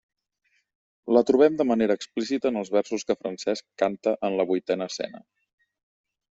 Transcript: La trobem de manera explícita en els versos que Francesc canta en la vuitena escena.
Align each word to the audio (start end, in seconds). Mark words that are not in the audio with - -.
La 1.17 1.21
trobem 1.27 1.59
de 1.59 1.67
manera 1.73 1.97
explícita 1.99 2.51
en 2.51 2.57
els 2.63 2.73
versos 2.77 3.07
que 3.11 3.19
Francesc 3.21 3.69
canta 3.85 4.17
en 4.31 4.41
la 4.43 4.49
vuitena 4.55 4.91
escena. 4.93 5.25